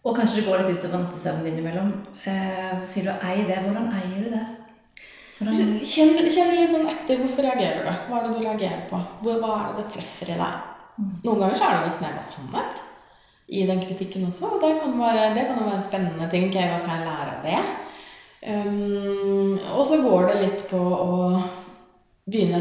[0.00, 1.90] og kanskje det går litt utover nattesøvnen innimellom,
[2.32, 3.58] eh, sier du ei det.
[3.66, 4.46] Hvordan eier du det?
[5.36, 7.20] Hvordan, Kjenn, kjenn litt sånn etter.
[7.20, 8.08] Hvorfor reagerer du?
[8.08, 9.02] Hva er det du reagerer på?
[9.20, 10.64] Hvor, hva er det det treffer i deg?
[11.26, 12.82] Noen ganger så er det jo snev av sannhet
[13.52, 14.54] i den kritikken også.
[14.56, 16.48] Og det kan være, jo være en spennende ting.
[16.48, 17.62] Okay, hva kan jeg lære av det?
[18.42, 21.12] Um, og så går det litt på å
[22.26, 22.58] begynne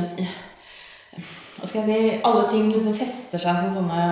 [1.58, 4.04] Hva skal jeg si Alle ting liksom fester seg som sånne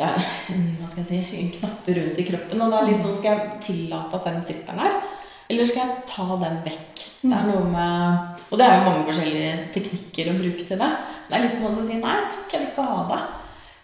[0.00, 2.62] ja, hva skal jeg si, knapper rundt i kroppen.
[2.64, 4.96] Og da litt sånn, skal jeg tillate at den sitter der?
[5.50, 7.02] Eller skal jeg ta den vekk?
[7.20, 10.90] Det er noe med, og det er jo mange forskjellige teknikker å bruke til det.
[11.28, 13.20] Det er litt noen som sier nei, takk, jeg vil ikke ha det.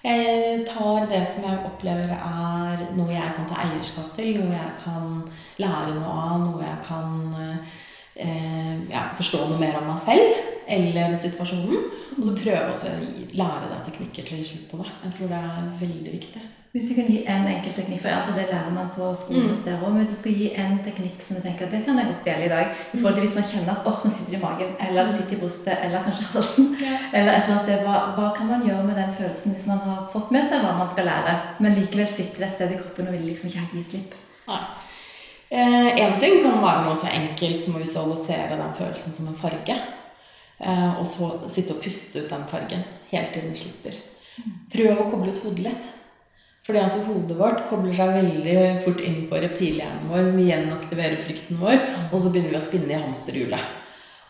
[0.06, 4.74] Jeg tar det som jeg opplever er noe jeg kan ta eierskap til, noe jeg
[4.84, 5.24] kan
[5.58, 7.08] lære noe av, noe jeg kan
[8.14, 11.78] eh, ja, forstå noe mer om meg selv eller situasjonen.
[12.18, 12.92] Og så prøve å
[13.36, 14.92] lære deg teknikker til å gi slipp på det.
[15.04, 16.42] Jeg tror det er veldig viktig.
[16.76, 19.46] hvis du kan gi en enkelt teknikk, for alt, og det lærer man på skolen
[19.48, 21.80] hos dere også, men hvis du skal gi en teknikk som du tenker at det
[21.86, 24.36] kan jeg godt dele i dag, i forhold til hvis man kjenner at åh, sitter
[24.36, 26.98] i magen, eller det sitter i brystet, eller kanskje halsen, Ja.
[27.16, 29.78] eller et eller annet sted, hva, hva kan man gjøre med den følelsen hvis man
[29.88, 32.80] har fått med seg hva man skal lære, men likevel sitter det et sted i
[32.82, 34.14] kroppen og vil liksom ikke helt gi slipp?
[34.52, 34.60] Nei.
[35.50, 39.76] Én ting kan være noe så enkelt som å visualisere den følelsen som en farge.
[40.58, 43.96] Eh, og så sitte og puste ut den fargen helt til den slipper.
[44.72, 45.88] Prøv å koble ut hodet litt.
[46.66, 50.32] Fordi at hodet vårt kobler seg veldig fort inn på reptilhjernen vår.
[50.34, 51.76] Vi gjenaktiverer frykten vår,
[52.10, 53.74] og så begynner vi å spinne i hamsterhjulet.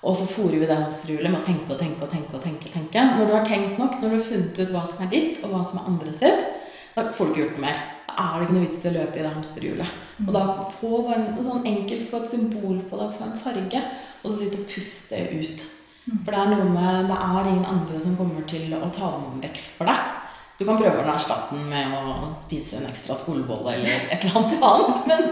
[0.06, 2.36] Og så fòrer vi det hamsterhjulet med å tenke og tenke og tenke.
[2.36, 3.04] og tenke, tenke.
[3.16, 5.54] Når du har tenkt nok, når du har funnet ut hva som er ditt, og
[5.54, 6.44] hva som er andre sitt,
[6.92, 7.80] da får du ikke gjort noe mer.
[8.06, 9.96] Da er det ikke noe vits i å løpe i det hamsterhjulet.
[10.26, 10.44] Og da
[10.76, 13.82] få en sånn enkelt få et symbol på det, få en farge,
[14.22, 15.66] og så sitte og puste ut.
[16.06, 19.40] For det er noe med Det er ingen andre som kommer til å ta den
[19.42, 20.12] vekk for deg.
[20.56, 24.38] Du kan prøve å erstatte den med å spise en ekstra skolebolle eller et eller
[24.38, 25.26] annet annet, men,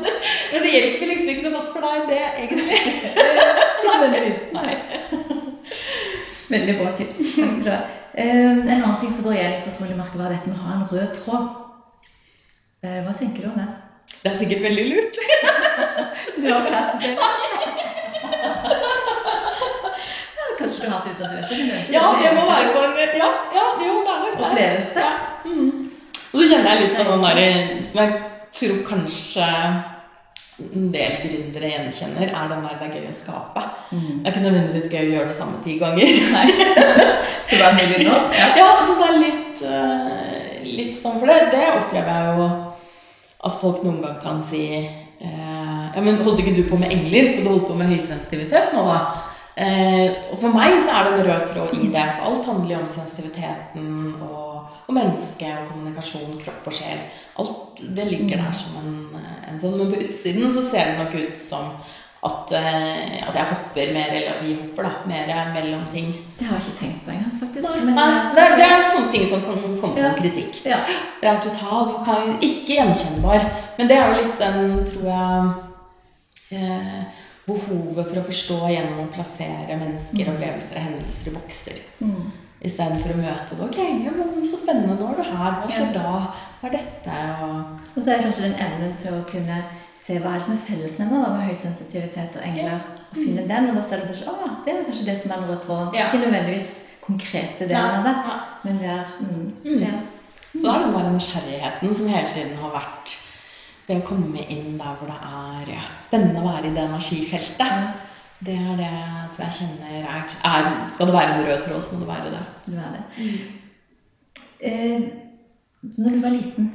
[0.53, 2.77] men det hjelper liksom ikke så godt for deg, det, egentlig.
[4.53, 4.75] Nei.
[6.51, 7.23] Veldig bra tips.
[7.39, 7.81] Takk skal du ha.
[8.21, 11.17] En annen ting som går igjen personlig merke, var dette med å ha en rød
[11.17, 11.49] tråd.
[12.85, 13.71] Eh, Hva tenker du om det?
[14.21, 15.23] Det er sikkert veldig lurt.
[16.37, 17.61] Du har klart det selv.
[20.85, 21.95] Ja, Kanskje hatt det uten at du vet det?
[21.95, 24.45] Ja, det må være på en Ja, ja jo, det er nok det.
[24.45, 25.01] Opplevelse.
[25.01, 25.11] Ja.
[25.45, 25.91] Mm.
[26.35, 28.15] Og så kjenner jeg litt på den der som jeg
[28.55, 29.49] tror kanskje
[30.55, 33.63] en del gründere gjenkjenner, er den der det er gøy å skape.
[33.91, 34.03] Mm.
[34.03, 36.13] Det er ikke nødvendigvis gøy å gjøre det samme ti ganger.
[37.49, 38.21] Så det er mulig nå?
[38.39, 38.47] Ja.
[38.61, 41.51] Ja, så det er litt, eh, litt sånn for det.
[41.53, 42.47] Det opplever jeg jo
[43.45, 47.29] at folk noen gang kan si eh, Ja, men holdt ikke du på med engler?
[47.29, 49.24] Skal du holde på med høysensitivitet nå, da?
[49.55, 52.07] Eh, og for meg så er det en rød tråd i det.
[52.17, 53.91] For alt handler jo om sensitiviteten
[54.27, 57.05] og, og menneske og kommunikasjon, kropp og sjel.
[57.39, 58.97] Alt det ligger der som en,
[59.51, 59.79] en sånn.
[59.79, 61.71] Men på utsiden så ser det nok ut som
[62.25, 66.07] at, eh, at jeg hopper mer, eller at vi hopper da, mer mellom ting.
[66.39, 67.67] Det har jeg ikke tenkt på engang, faktisk.
[67.69, 70.63] Nei, Men, nei, det, det, det er sånne ting som kan komme som kritikk.
[70.67, 70.81] Ja.
[71.21, 73.45] Det er totalt ikke gjenkjennbar.
[73.79, 77.05] Men det er jo litt den, tror jeg eh,
[77.47, 81.81] Behovet for å forstå gjennom å plassere mennesker, opplevelser og hendelser i bokser.
[82.01, 82.33] Mm.
[82.65, 83.65] Istedenfor å møte det.
[83.67, 85.59] Ok, ja, men så spennende, nå er du her.
[85.61, 86.13] Hva skjer da?
[86.61, 87.17] Hva er dette?
[87.45, 89.59] Og Og så er det kanskje den evnen til å kunne
[89.95, 92.81] se hva er det som er fellesnevner da, med høysensitivitet og engler.
[93.11, 95.43] Og finne den, og da ser du plutselig at det er kanskje det som er
[95.43, 95.95] den røde tråden.
[95.95, 96.09] Ja.
[96.09, 96.71] Ikke nødvendigvis
[97.05, 98.17] konkrete delen av det,
[98.65, 99.85] men vi er mm, Mm.
[99.85, 99.95] ja.
[100.55, 103.15] Så det er den bare nysgjerrigheten som hele tiden har vært
[103.89, 108.01] det å komme inn der hvor det er spennende å være i det energifeltet.
[108.45, 108.95] Det er det
[109.33, 112.33] som jeg kjenner er, er Skal det være en rød tråd, så må det være
[112.35, 112.43] det.
[112.67, 113.05] du er det.
[114.65, 115.07] Eh,
[115.83, 116.73] når du var liten,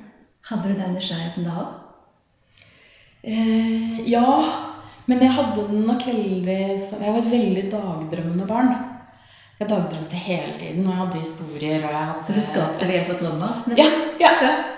[0.49, 1.77] hadde du den nysgjerrigheten da òg?
[3.23, 4.25] Eh, ja,
[5.09, 8.71] men jeg hadde den nok veldig Jeg var et veldig dagdrømmende barn.
[9.59, 11.81] Jeg dagdrømte hele tiden, og jeg hadde historier.
[11.83, 12.25] og jeg hadde...
[12.27, 13.57] Så du skapte ved hjelp av drømmer?
[13.75, 13.87] Ja,
[14.21, 14.29] ja.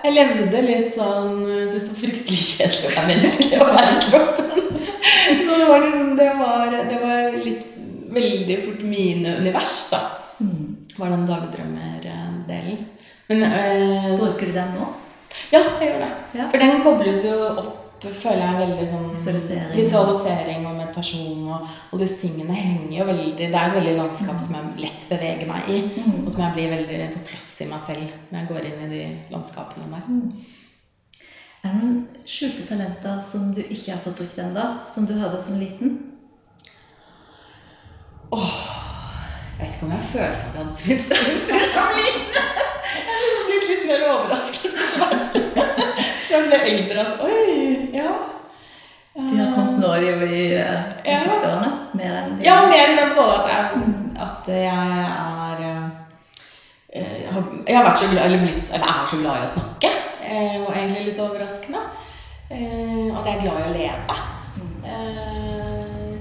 [0.02, 4.72] Jeg levde litt sånn Syntes det var fryktelig kjedelig å være menneske og være kroppen.
[5.44, 7.78] Så det var liksom Det var, det var litt
[8.18, 10.02] veldig fort mine univers, da.
[10.42, 10.66] Mm.
[10.98, 12.82] Var den dagdrømmerdelen.
[13.30, 14.90] Men øh, Bruker du den nå?
[15.54, 16.12] Ja, jeg gjør det.
[16.36, 16.50] Ja.
[16.50, 19.76] For den kobles jo opp, føler jeg, veldig sånn Visualisering.
[19.78, 24.40] Visualisering og meditasjon og alle disse tingene henger jo veldig Det er et veldig landskap
[24.42, 26.26] som jeg lett beveger meg i, Mm.
[26.26, 28.90] og som jeg blir veldig på plass i meg selv når jeg går inn i
[28.96, 30.04] de landskapene der.
[31.64, 35.38] Er det noen skjulte talenter som du ikke har fått brukt ennå, som du hadde
[35.44, 36.00] som liten?
[38.32, 38.58] Åh,
[39.60, 42.34] Jeg vet ikke om jeg følte at jeg hadde så talenter som liten.
[42.92, 44.74] Jeg har liksom blitt litt mer overrasket.
[46.32, 47.51] Så jeg ble eldre at oi.
[49.16, 51.18] De har kommet nå i, i eh, de Ja.
[51.20, 51.72] siste årene?
[52.00, 53.64] Mer enn de Ja, mer enn både at jeg,
[54.26, 55.64] at jeg er
[56.94, 57.22] eh,
[57.68, 59.92] jeg har, vært så glad, eller, blitt, eller er så glad i å snakke.
[60.24, 61.84] eh, Og egentlig litt overraskende.
[62.52, 64.16] Eh, At jeg er glad i å lede.
[64.86, 66.18] Eh,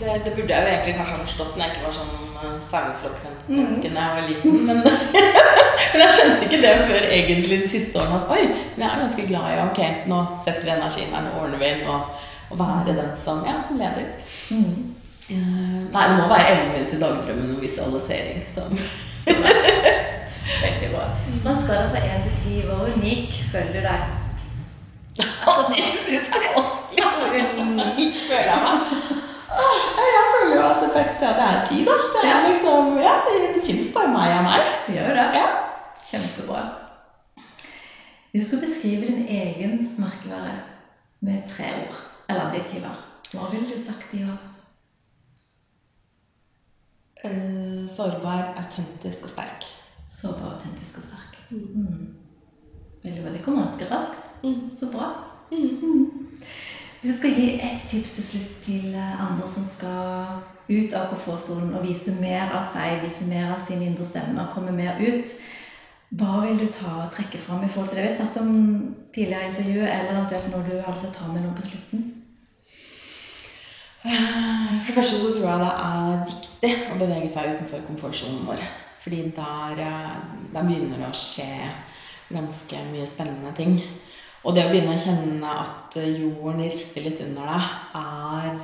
[0.00, 2.58] Det, det burde jeg jo egentlig kanskje ha forstått når jeg ikke var sånn eh,
[2.70, 4.52] saueflokkmenneske da jeg var liten.
[4.66, 4.78] Men,
[5.92, 8.20] men jeg skjønte ikke det før egentlig de siste årene.
[8.22, 8.42] At oi,
[8.76, 9.80] men jeg er ganske glad i ok,
[10.12, 11.72] nå setter vi energien her, nå ordner vi.
[11.92, 12.22] Og,
[12.56, 14.06] være den som, ja, som leder.
[14.54, 14.92] Mm.
[15.26, 18.44] Uh, nei, det må være evnen min til dagdrømmen og visualisering.
[18.54, 18.78] Som.
[20.64, 21.08] Veldig bra.
[21.44, 24.00] Man skal altså én 1 til 10, hvor unik føler du deg?
[25.50, 27.06] Og det syns jeg er vanskelig.
[27.54, 29.25] Hvor unik føler jeg meg.
[29.50, 29.84] Åh,
[30.16, 31.96] Jeg føler jo at det faktisk er, det er ti, da.
[32.14, 34.72] Det er liksom, ja, det, det fins bare meg og meg.
[34.96, 35.26] Gjør det.
[35.38, 35.46] Ja.
[36.10, 36.64] Kjempebra.
[38.30, 40.58] Hvis du skal beskrive din egen merkevare
[41.20, 42.98] med tre ord, eller adjektiver,
[43.32, 44.42] hva ville du sagt de var?
[47.24, 49.64] Uh, sårbar, autentisk og sterk.
[50.08, 51.38] Sårbar, autentisk og sterk.
[51.50, 52.14] Mm.
[53.02, 53.32] Veldig bra.
[53.32, 54.28] Det kommer ganske raskt.
[54.42, 54.76] Mm.
[54.78, 55.08] Så bra.
[55.52, 56.15] Mm.
[57.06, 61.04] Hvis du skal gi et tips til slutt til eh, andre som skal ut av
[61.12, 64.98] komfortsonen og vise mer av seg, vise mer av sin indre stemme og komme mer
[64.98, 65.36] ut,
[66.18, 68.56] hva vil du ta og trekke fram i forhold til det vi snakket om
[69.14, 71.68] tidligere i intervjuet, eller eventuelt når du har lyst til å ta med noe på
[71.68, 72.02] slutten?
[74.02, 78.66] For det første så tror jeg det er viktig å bevege seg utenfor komfortsonen vår.
[79.04, 80.10] Fordi der, eh,
[80.56, 81.70] der begynner det å skje
[82.34, 83.78] ganske mye spennende ting.
[84.46, 88.60] Og det å begynne å kjenne at jorden rister litt under deg, er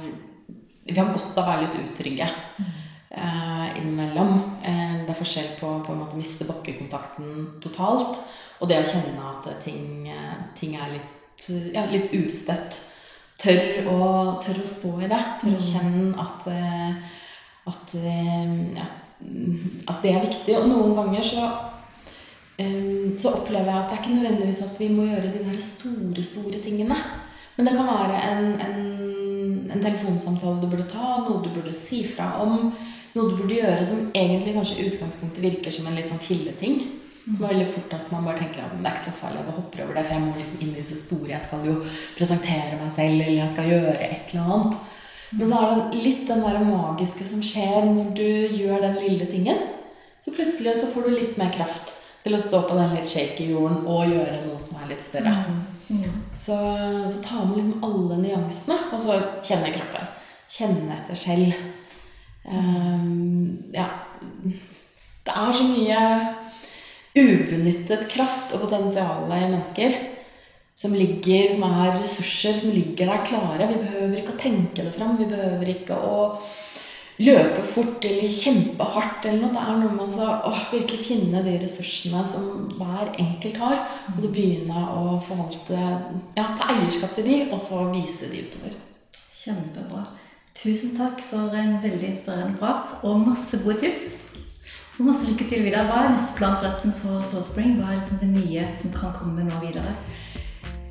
[0.87, 4.33] Vi har godt av å være litt utrygge eh, innimellom.
[4.67, 8.19] Eh, det er forskjell på på måte miste bakkekontakten totalt,
[8.59, 12.81] og det å kjenne at ting, eh, ting er litt, ja, litt ustøtt.
[13.43, 14.01] Tør å,
[14.43, 15.23] tør å stå i det.
[15.43, 16.93] Tør å kjenne at, eh,
[17.71, 18.89] at, eh, ja,
[19.89, 20.59] at det er viktig.
[20.59, 21.47] Og noen ganger så
[23.19, 26.25] så opplever jeg at det er ikke nødvendigvis at vi må gjøre de der store,
[26.25, 26.97] store tingene.
[27.57, 32.03] Men det kan være en, en, en telefonsamtale du burde ta, noe du burde si
[32.09, 32.73] fra om.
[33.13, 36.79] Noe du burde gjøre som egentlig kanskje i utgangspunktet virker som en litt sånn filleting.
[37.23, 39.57] Som er veldig fort at man bare tenker at det er ikke så farlig, jeg
[39.59, 41.29] hopper over det, for jeg må liksom inn i så store.
[41.35, 41.77] Jeg skal jo
[42.17, 44.81] presentere meg selv, eller jeg skal gjøre et eller annet.
[45.33, 48.27] Men så er det litt den der magiske som skjer når du
[48.59, 49.63] gjør den lille tingen.
[50.23, 51.92] Så plutselig så får du litt mer kraft
[52.23, 55.35] til å stå på den litt shaky jorden og gjøre noe som er litt større.
[55.89, 56.05] Mm.
[56.39, 56.57] Så,
[57.11, 60.09] så ta med liksom alle nyansene, og så kjenne kroppen.
[60.53, 61.53] Kjenne etter selv.
[62.43, 63.85] Um, ja
[65.23, 65.99] Det er så mye
[67.15, 69.95] ubenyttet kraft og potensial i mennesker
[70.75, 73.69] som ligger, som er ressurser som ligger der klare.
[73.71, 75.15] Vi behøver ikke å tenke det fram.
[75.21, 76.17] Vi behøver ikke å
[77.23, 79.53] løpe fort eller kjempe hardt eller noe.
[79.55, 84.33] Det er noe med å virkelig finne de ressursene som hver enkelt har, og så
[84.33, 85.79] begynne å forvalte
[86.37, 88.77] Ja, ta eierskap til de, og så vise de utover.
[89.43, 90.07] Kjempebra.
[90.55, 94.11] Tusen takk for en veldig inspirerende prat og masse gode tips.
[94.99, 95.87] Og masse lykke til videre.
[95.89, 97.79] Hva er neste plan forresten for Soul Spring?
[97.79, 99.95] Hva er liksom det nye som kan komme nå videre?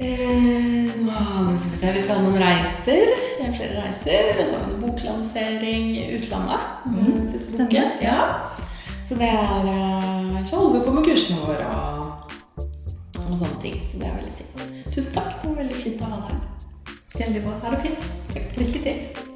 [0.01, 3.11] Eh, nå skal vi se, vi skal ha noen reiser.
[3.37, 4.39] Flere reiser.
[4.39, 6.67] Og så har vi en boklansering i utlandet.
[6.89, 7.91] Mm, siste boken.
[8.01, 8.19] Ja.
[9.07, 12.31] Så det er Så holder vi på med kursene våre og,
[13.29, 13.77] og sånne ting.
[13.91, 14.85] Så det er veldig fint.
[14.89, 15.35] Tusen takk.
[15.41, 16.45] Det var veldig fint å ha deg her.
[17.19, 17.59] Veldig bra.
[17.65, 18.57] Ha det fint.
[18.57, 19.29] Lykke til.